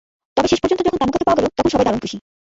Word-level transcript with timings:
তবে 0.37 0.47
শেষ 0.47 0.59
পর্যন্ত 0.61 0.81
যখন 0.81 0.99
তানুকাকে 1.01 1.25
পাওয়া 1.25 1.37
গেল, 1.37 1.47
তখন 1.49 1.71
সবাই 1.71 1.85
দারুণ 1.85 2.01
খুশি। 2.03 2.17